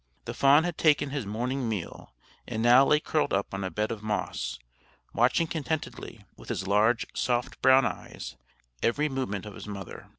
[0.25, 2.15] The fawn had taken his morning meal,
[2.47, 4.57] and now lay curled up on a bed of moss,
[5.13, 8.35] watching contentedly, with his large, soft brown eyes,
[8.81, 10.09] every movement of his mother.